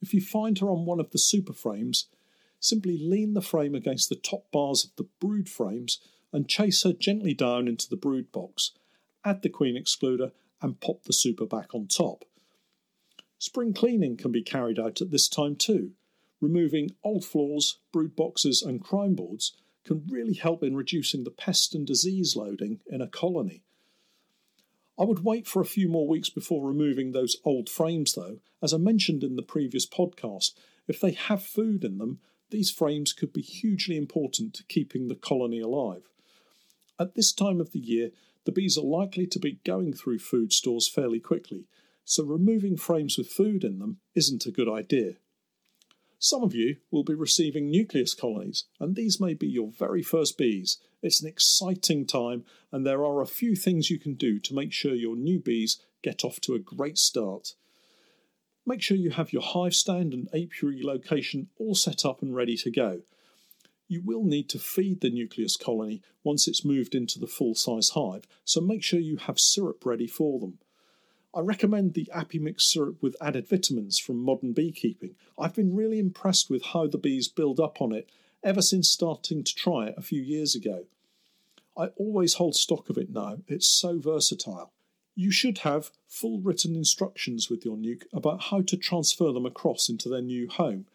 If 0.00 0.14
you 0.14 0.20
find 0.20 0.58
her 0.58 0.70
on 0.70 0.86
one 0.86 1.00
of 1.00 1.10
the 1.10 1.18
super 1.18 1.52
frames, 1.52 2.06
simply 2.60 2.96
lean 2.96 3.34
the 3.34 3.42
frame 3.42 3.74
against 3.74 4.08
the 4.08 4.16
top 4.16 4.50
bars 4.52 4.84
of 4.84 4.90
the 4.96 5.08
brood 5.20 5.48
frames 5.48 5.98
and 6.32 6.48
chase 6.48 6.82
her 6.82 6.92
gently 6.92 7.34
down 7.34 7.66
into 7.66 7.88
the 7.88 7.96
brood 7.96 8.30
box. 8.30 8.72
Add 9.24 9.42
the 9.42 9.48
queen 9.48 9.76
excluder 9.76 10.32
and 10.60 10.80
pop 10.80 11.04
the 11.04 11.12
super 11.12 11.46
back 11.46 11.74
on 11.74 11.86
top. 11.86 12.24
Spring 13.38 13.72
cleaning 13.72 14.16
can 14.16 14.32
be 14.32 14.42
carried 14.42 14.78
out 14.78 15.00
at 15.00 15.10
this 15.10 15.28
time 15.28 15.56
too. 15.56 15.92
Removing 16.40 16.90
old 17.02 17.24
floors, 17.24 17.78
brood 17.92 18.14
boxes, 18.14 18.62
and 18.62 18.82
crown 18.82 19.14
boards 19.14 19.52
can 19.84 20.06
really 20.08 20.34
help 20.34 20.62
in 20.62 20.76
reducing 20.76 21.24
the 21.24 21.30
pest 21.30 21.74
and 21.74 21.86
disease 21.86 22.36
loading 22.36 22.80
in 22.86 23.00
a 23.00 23.08
colony. 23.08 23.62
I 24.98 25.04
would 25.04 25.24
wait 25.24 25.46
for 25.46 25.60
a 25.60 25.66
few 25.66 25.88
more 25.88 26.06
weeks 26.06 26.30
before 26.30 26.66
removing 26.66 27.12
those 27.12 27.36
old 27.44 27.68
frames, 27.68 28.14
though. 28.14 28.38
As 28.62 28.72
I 28.72 28.78
mentioned 28.78 29.24
in 29.24 29.36
the 29.36 29.42
previous 29.42 29.86
podcast, 29.86 30.52
if 30.86 31.00
they 31.00 31.12
have 31.12 31.42
food 31.42 31.84
in 31.84 31.98
them, 31.98 32.20
these 32.50 32.70
frames 32.70 33.12
could 33.12 33.32
be 33.32 33.42
hugely 33.42 33.96
important 33.96 34.54
to 34.54 34.64
keeping 34.64 35.08
the 35.08 35.16
colony 35.16 35.60
alive. 35.60 36.08
At 36.98 37.14
this 37.14 37.32
time 37.32 37.60
of 37.60 37.72
the 37.72 37.80
year, 37.80 38.10
the 38.44 38.52
bees 38.52 38.78
are 38.78 38.84
likely 38.84 39.26
to 39.26 39.38
be 39.38 39.58
going 39.64 39.94
through 39.94 40.20
food 40.20 40.52
stores 40.52 40.88
fairly 40.88 41.18
quickly, 41.18 41.66
so 42.04 42.22
removing 42.22 42.76
frames 42.76 43.18
with 43.18 43.28
food 43.28 43.64
in 43.64 43.78
them 43.78 43.98
isn't 44.14 44.46
a 44.46 44.52
good 44.52 44.68
idea. 44.68 45.14
Some 46.24 46.42
of 46.42 46.54
you 46.54 46.76
will 46.90 47.04
be 47.04 47.12
receiving 47.12 47.70
nucleus 47.70 48.14
colonies, 48.14 48.64
and 48.80 48.96
these 48.96 49.20
may 49.20 49.34
be 49.34 49.46
your 49.46 49.70
very 49.70 50.02
first 50.02 50.38
bees. 50.38 50.78
It's 51.02 51.20
an 51.20 51.28
exciting 51.28 52.06
time, 52.06 52.46
and 52.72 52.86
there 52.86 53.04
are 53.04 53.20
a 53.20 53.26
few 53.26 53.54
things 53.54 53.90
you 53.90 53.98
can 53.98 54.14
do 54.14 54.38
to 54.38 54.54
make 54.54 54.72
sure 54.72 54.94
your 54.94 55.16
new 55.16 55.38
bees 55.38 55.82
get 56.02 56.24
off 56.24 56.40
to 56.40 56.54
a 56.54 56.58
great 56.58 56.96
start. 56.96 57.56
Make 58.64 58.80
sure 58.80 58.96
you 58.96 59.10
have 59.10 59.34
your 59.34 59.42
hive 59.42 59.74
stand 59.74 60.14
and 60.14 60.28
apiary 60.28 60.82
location 60.82 61.48
all 61.58 61.74
set 61.74 62.06
up 62.06 62.22
and 62.22 62.34
ready 62.34 62.56
to 62.56 62.70
go. 62.70 63.02
You 63.86 64.00
will 64.02 64.24
need 64.24 64.48
to 64.48 64.58
feed 64.58 65.02
the 65.02 65.10
nucleus 65.10 65.58
colony 65.58 66.00
once 66.22 66.48
it's 66.48 66.64
moved 66.64 66.94
into 66.94 67.18
the 67.18 67.26
full 67.26 67.54
size 67.54 67.90
hive, 67.90 68.24
so 68.46 68.62
make 68.62 68.82
sure 68.82 68.98
you 68.98 69.18
have 69.18 69.38
syrup 69.38 69.84
ready 69.84 70.06
for 70.06 70.40
them. 70.40 70.56
I 71.36 71.40
recommend 71.40 71.94
the 71.94 72.08
Apimix 72.14 72.60
syrup 72.60 73.02
with 73.02 73.16
added 73.20 73.48
vitamins 73.48 73.98
from 73.98 74.18
Modern 74.18 74.52
Beekeeping. 74.52 75.16
I've 75.36 75.56
been 75.56 75.74
really 75.74 75.98
impressed 75.98 76.48
with 76.48 76.62
how 76.66 76.86
the 76.86 76.96
bees 76.96 77.26
build 77.26 77.58
up 77.58 77.82
on 77.82 77.90
it 77.90 78.08
ever 78.44 78.62
since 78.62 78.88
starting 78.88 79.42
to 79.42 79.54
try 79.54 79.86
it 79.86 79.96
a 79.98 80.02
few 80.02 80.22
years 80.22 80.54
ago. 80.54 80.84
I 81.76 81.86
always 81.96 82.34
hold 82.34 82.54
stock 82.54 82.88
of 82.88 82.96
it 82.96 83.10
now, 83.10 83.38
it's 83.48 83.66
so 83.66 83.98
versatile. 83.98 84.70
You 85.16 85.32
should 85.32 85.58
have 85.58 85.90
full 86.06 86.38
written 86.38 86.76
instructions 86.76 87.50
with 87.50 87.64
your 87.64 87.76
nuke 87.76 88.04
about 88.12 88.44
how 88.44 88.60
to 88.62 88.76
transfer 88.76 89.32
them 89.32 89.46
across 89.46 89.88
into 89.88 90.08
their 90.08 90.22
new 90.22 90.48
home. 90.48 90.86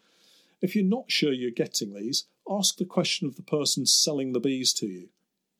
If 0.62 0.74
you're 0.74 0.86
not 0.86 1.12
sure 1.12 1.34
you're 1.34 1.51
getting 1.51 1.93
these, 1.93 2.27
ask 2.50 2.77
the 2.77 2.86
question 2.86 3.27
of 3.27 3.36
the 3.36 3.43
person 3.43 3.86
selling 3.86 4.31
the 4.31 4.39
bees 4.39 4.72
to 4.75 4.88
you. 4.88 5.10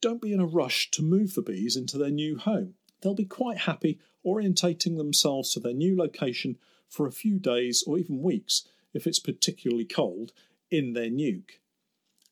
Don't 0.00 0.22
be 0.22 0.32
in 0.32 0.40
a 0.40 0.46
rush 0.46 0.90
to 0.92 1.02
move 1.02 1.34
the 1.34 1.42
bees 1.42 1.76
into 1.76 1.98
their 1.98 2.10
new 2.10 2.38
home. 2.38 2.76
They'll 3.00 3.14
be 3.14 3.24
quite 3.24 3.58
happy 3.58 3.98
orientating 4.24 4.96
themselves 4.96 5.52
to 5.52 5.60
their 5.60 5.72
new 5.72 5.96
location 5.96 6.58
for 6.88 7.06
a 7.06 7.12
few 7.12 7.38
days 7.38 7.84
or 7.86 7.98
even 7.98 8.22
weeks 8.22 8.66
if 8.92 9.06
it's 9.06 9.18
particularly 9.18 9.84
cold 9.84 10.32
in 10.70 10.92
their 10.92 11.10
nuke. 11.10 11.58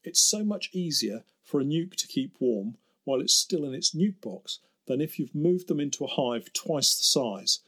It's 0.04 0.20
so 0.20 0.44
much 0.44 0.70
easier 0.72 1.24
for 1.44 1.60
a 1.60 1.64
nuke 1.64 1.94
to 1.96 2.06
keep 2.06 2.36
warm 2.40 2.76
while 3.04 3.20
it's 3.20 3.34
still 3.34 3.64
in 3.64 3.74
its 3.74 3.94
nuke 3.94 4.20
box 4.20 4.60
than 4.86 5.00
if 5.00 5.18
you've 5.18 5.34
moved 5.34 5.68
them 5.68 5.80
into 5.80 6.04
a 6.04 6.08
hive 6.08 6.52
twice 6.52 6.96
the 6.96 7.04
size. 7.04 7.60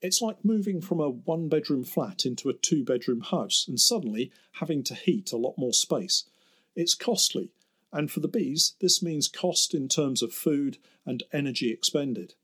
It's 0.00 0.20
like 0.20 0.44
moving 0.44 0.80
from 0.80 1.00
a 1.00 1.08
one 1.08 1.48
bedroom 1.48 1.82
flat 1.82 2.26
into 2.26 2.50
a 2.50 2.54
two 2.54 2.84
bedroom 2.84 3.22
house 3.22 3.64
and 3.66 3.80
suddenly 3.80 4.30
having 4.52 4.82
to 4.84 4.94
heat 4.94 5.32
a 5.32 5.36
lot 5.36 5.54
more 5.56 5.72
space. 5.72 6.24
It's 6.76 6.94
costly, 6.94 7.50
and 7.94 8.10
for 8.10 8.20
the 8.20 8.28
bees, 8.28 8.74
this 8.80 9.02
means 9.02 9.26
cost 9.28 9.72
in 9.72 9.88
terms 9.88 10.22
of 10.22 10.34
food 10.34 10.76
and 11.06 11.22
energy 11.32 11.70
expended. 11.70 12.34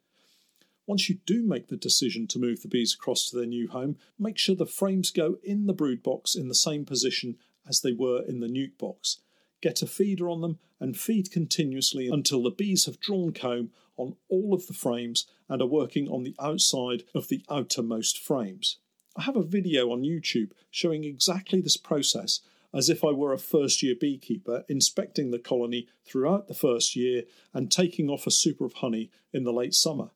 Once 0.87 1.11
you 1.11 1.19
do 1.26 1.42
make 1.42 1.69
the 1.69 1.76
decision 1.76 2.26
to 2.26 2.38
move 2.38 2.62
the 2.62 2.69
bees 2.69 2.95
across 2.95 3.28
to 3.28 3.37
their 3.37 3.47
new 3.47 3.69
home, 3.69 3.99
make 4.19 4.38
sure 4.38 4.54
the 4.57 4.64
frames 4.64 5.11
go 5.11 5.37
in 5.45 5.66
the 5.66 5.75
brood 5.75 6.02
box 6.02 6.35
in 6.35 6.49
the 6.49 6.54
same 6.54 6.87
position 6.87 7.37
as 7.69 7.83
they 7.83 7.92
were 7.92 8.25
in 8.26 8.40
the 8.40 8.49
nuke 8.49 8.78
box 8.78 9.19
get 9.61 9.83
a 9.83 9.87
feeder 9.87 10.28
on 10.28 10.40
them, 10.40 10.59
and 10.78 10.97
feed 10.97 11.30
continuously 11.30 12.09
until 12.09 12.42
the 12.42 12.50
bees 12.50 12.87
have 12.87 13.00
drawn 13.00 13.33
comb 13.33 13.71
on 13.97 14.16
all 14.28 14.54
of 14.54 14.66
the 14.66 14.73
frames 14.73 15.26
and 15.49 15.61
are 15.61 15.66
working 15.66 16.09
on 16.09 16.23
the 16.23 16.35
outside 16.40 17.04
of 17.14 17.28
the 17.28 17.45
outermost 17.50 18.19
frames. 18.19 18.78
I 19.16 19.23
have 19.23 19.37
a 19.37 19.42
video 19.42 19.90
on 19.90 20.02
YouTube 20.02 20.52
showing 20.71 21.04
exactly 21.04 21.61
this 21.61 21.76
process 21.76 22.40
as 22.73 22.89
if 22.89 23.05
I 23.05 23.11
were 23.11 23.33
a 23.33 23.39
first 23.39 23.83
year 23.83 23.95
beekeeper 23.99 24.65
inspecting 24.69 25.31
the 25.31 25.39
colony 25.39 25.89
throughout 26.05 26.49
the 26.49 26.55
first 26.55 26.95
year 26.95 27.25
and 27.53 27.71
taking 27.71 28.09
off 28.09 28.27
a 28.27 28.31
super 28.31 28.65
of 28.65 28.75
honey 28.75 29.11
in 29.33 29.45
the 29.45 29.53
late 29.53 29.75
summer. 29.75 30.11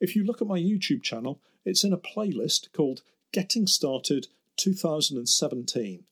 If 0.00 0.14
you 0.14 0.24
look 0.24 0.40
at 0.40 0.48
my 0.48 0.58
YouTube 0.58 1.02
channel, 1.02 1.40
it's 1.64 1.84
in 1.84 1.92
a 1.92 1.98
playlist 1.98 2.72
called 2.72 3.02
Getting 3.32 3.66
Started 3.66 4.28
2017. 4.56 6.04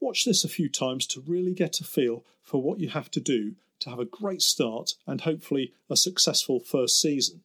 Watch 0.00 0.24
this 0.24 0.44
a 0.44 0.48
few 0.48 0.68
times 0.68 1.06
to 1.08 1.22
really 1.26 1.52
get 1.52 1.80
a 1.80 1.84
feel 1.84 2.24
for 2.42 2.62
what 2.62 2.80
you 2.80 2.88
have 2.88 3.10
to 3.12 3.20
do 3.20 3.54
to 3.80 3.90
have 3.90 3.98
a 3.98 4.04
great 4.04 4.42
start 4.42 4.94
and 5.06 5.22
hopefully 5.22 5.72
a 5.88 5.96
successful 5.96 6.60
first 6.60 7.00
season. 7.00 7.42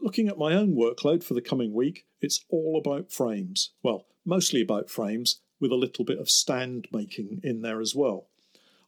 Looking 0.00 0.28
at 0.28 0.38
my 0.38 0.54
own 0.54 0.74
workload 0.74 1.22
for 1.22 1.34
the 1.34 1.40
coming 1.40 1.72
week, 1.72 2.06
it's 2.20 2.44
all 2.48 2.78
about 2.78 3.12
frames. 3.12 3.70
Well, 3.82 4.06
mostly 4.24 4.60
about 4.60 4.90
frames, 4.90 5.40
with 5.64 5.72
a 5.72 5.76
little 5.76 6.04
bit 6.04 6.18
of 6.18 6.28
stand 6.28 6.86
making 6.92 7.40
in 7.42 7.62
there 7.62 7.80
as 7.80 7.94
well. 7.94 8.26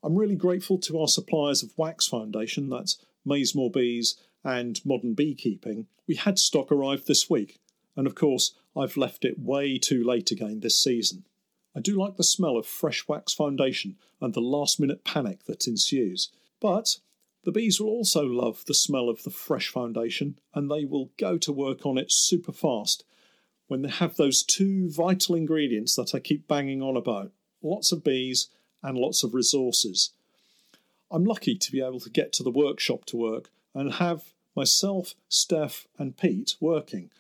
I'm 0.03 0.15
really 0.15 0.37
grateful 0.37 0.77
to 0.81 1.01
our 1.01 1.09
suppliers 1.09 1.63
of 1.63 1.73
Wax 1.79 2.07
Foundation, 2.07 2.69
that's 2.69 2.99
Maisemore 3.27 3.73
Bees 3.73 4.17
and 4.45 4.79
Modern 4.85 5.15
Beekeeping. 5.15 5.87
We 6.07 6.17
had 6.17 6.39
stock 6.39 6.71
arrive 6.71 7.07
this 7.07 7.31
week, 7.31 7.61
and 7.97 8.07
of 8.07 8.15
course, 8.15 8.53
I've 8.77 8.99
left 8.99 9.25
it 9.25 9.39
way 9.39 9.79
too 9.79 10.05
late 10.05 10.31
again 10.31 10.61
this 10.61 10.79
season. 10.79 11.25
I 11.75 11.81
do 11.81 11.99
like 11.99 12.19
the 12.19 12.23
smell 12.23 12.59
of 12.59 12.67
fresh 12.67 13.09
wax 13.09 13.33
foundation 13.33 13.97
and 14.21 14.35
the 14.35 14.41
last 14.43 14.79
minute 14.79 15.03
panic 15.03 15.45
that 15.47 15.67
ensues. 15.67 16.29
But 16.61 16.99
the 17.45 17.53
bees 17.53 17.81
will 17.81 17.89
also 17.89 18.23
love 18.23 18.67
the 18.67 18.75
smell 18.75 19.09
of 19.09 19.23
the 19.23 19.31
fresh 19.31 19.69
foundation 19.69 20.39
and 20.53 20.71
they 20.71 20.85
will 20.85 21.11
go 21.17 21.39
to 21.39 21.53
work 21.53 21.87
on 21.87 21.97
it 21.97 22.13
super 22.13 22.53
fast 22.53 23.03
when 23.69 23.83
they 23.83 23.89
have 23.89 24.17
those 24.17 24.43
two 24.43 24.91
vital 24.91 25.35
ingredients 25.35 25.97
that 25.97 26.15
I 26.15 26.21
keep 26.21 26.47
banging 26.47 26.83
on 26.83 26.97
about 26.97 27.33
lots 27.63 27.93
of 27.93 28.05
bees 28.05 28.49
and 28.83 28.97
lots 28.97 29.23
of 29.23 29.35
resources. 29.35 30.11
I'm 31.11 31.25
lucky 31.25 31.57
to 31.57 31.73
be 31.73 31.81
able 31.81 32.01
to 32.01 32.11
get 32.11 32.33
to 32.35 32.43
the 32.43 32.51
workshop 32.51 33.05
to 33.07 33.17
work 33.17 33.51
and 33.75 33.95
have 33.95 34.33
myself, 34.55 35.15
Steph, 35.29 35.87
and 35.99 36.17
Pete 36.17 36.57
working. 36.61 37.11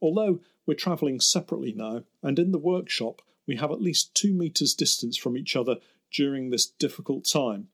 Although 0.00 0.40
we're 0.66 0.74
travelling 0.74 1.20
separately 1.20 1.72
now, 1.72 2.04
and 2.22 2.38
in 2.38 2.52
the 2.52 2.58
workshop 2.58 3.22
we 3.46 3.56
have 3.56 3.70
at 3.70 3.80
least 3.80 4.14
two 4.14 4.32
metres 4.32 4.74
distance 4.74 5.16
from 5.16 5.36
each 5.36 5.56
other 5.56 5.76
during 6.12 6.50
this 6.50 6.66
difficult 6.66 7.24
time. 7.24 7.68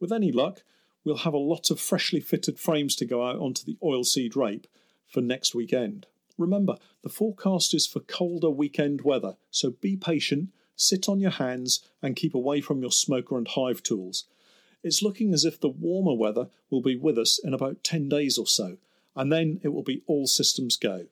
With 0.00 0.12
any 0.12 0.32
luck, 0.32 0.62
we'll 1.04 1.18
have 1.18 1.34
a 1.34 1.38
lot 1.38 1.70
of 1.70 1.80
freshly 1.80 2.20
fitted 2.20 2.58
frames 2.58 2.96
to 2.96 3.04
go 3.04 3.26
out 3.26 3.38
onto 3.38 3.64
the 3.64 3.76
oilseed 3.82 4.36
rape 4.36 4.66
for 5.06 5.20
next 5.20 5.54
weekend. 5.54 6.06
Remember, 6.36 6.76
the 7.02 7.08
forecast 7.08 7.74
is 7.74 7.86
for 7.86 8.00
colder 8.00 8.50
weekend 8.50 9.02
weather, 9.02 9.36
so 9.50 9.70
be 9.70 9.96
patient, 9.96 10.50
sit 10.76 11.08
on 11.08 11.20
your 11.20 11.30
hands, 11.30 11.80
and 12.02 12.16
keep 12.16 12.34
away 12.34 12.60
from 12.60 12.80
your 12.80 12.90
smoker 12.90 13.38
and 13.38 13.46
hive 13.46 13.82
tools. 13.82 14.24
It's 14.82 15.02
looking 15.02 15.32
as 15.32 15.44
if 15.44 15.60
the 15.60 15.68
warmer 15.68 16.14
weather 16.14 16.48
will 16.70 16.82
be 16.82 16.96
with 16.96 17.18
us 17.18 17.38
in 17.42 17.54
about 17.54 17.84
10 17.84 18.08
days 18.08 18.36
or 18.36 18.46
so, 18.46 18.78
and 19.14 19.32
then 19.32 19.60
it 19.62 19.68
will 19.68 19.82
be 19.82 20.02
all 20.06 20.26
systems 20.26 20.76
go. 20.76 21.06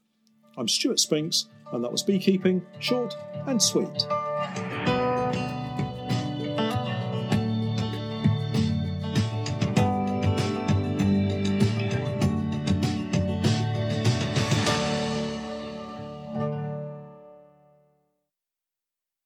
I'm 0.58 0.68
Stuart 0.68 1.00
Spinks, 1.00 1.48
and 1.72 1.82
that 1.82 1.90
was 1.90 2.02
Beekeeping 2.02 2.66
Short 2.80 3.16
and 3.46 3.62
Sweet. 3.62 4.06